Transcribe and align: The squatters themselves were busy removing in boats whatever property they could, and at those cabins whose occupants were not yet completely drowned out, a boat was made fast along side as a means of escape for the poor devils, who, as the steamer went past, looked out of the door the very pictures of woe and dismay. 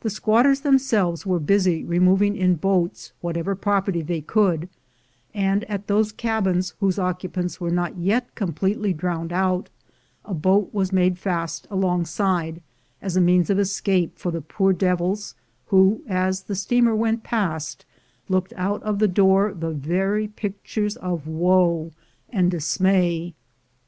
The 0.00 0.10
squatters 0.10 0.62
themselves 0.62 1.24
were 1.24 1.38
busy 1.38 1.84
removing 1.84 2.34
in 2.34 2.56
boats 2.56 3.12
whatever 3.20 3.54
property 3.54 4.02
they 4.02 4.20
could, 4.20 4.68
and 5.32 5.62
at 5.70 5.86
those 5.86 6.10
cabins 6.10 6.74
whose 6.80 6.98
occupants 6.98 7.60
were 7.60 7.70
not 7.70 7.96
yet 7.96 8.34
completely 8.34 8.92
drowned 8.92 9.32
out, 9.32 9.68
a 10.24 10.34
boat 10.34 10.74
was 10.74 10.90
made 10.92 11.18
fast 11.20 11.68
along 11.70 12.06
side 12.06 12.62
as 13.00 13.16
a 13.16 13.20
means 13.20 13.48
of 13.48 13.60
escape 13.60 14.18
for 14.18 14.32
the 14.32 14.40
poor 14.40 14.72
devils, 14.72 15.36
who, 15.66 16.02
as 16.08 16.42
the 16.42 16.56
steamer 16.56 16.96
went 16.96 17.22
past, 17.22 17.86
looked 18.28 18.52
out 18.56 18.82
of 18.82 18.98
the 18.98 19.06
door 19.06 19.54
the 19.56 19.70
very 19.70 20.26
pictures 20.26 20.96
of 20.96 21.28
woe 21.28 21.92
and 22.28 22.50
dismay. 22.50 23.34